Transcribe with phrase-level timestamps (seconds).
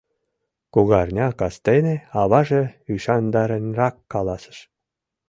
[0.73, 2.63] Кугарня кастене аваже
[2.93, 4.57] ӱшандаренак каласыш: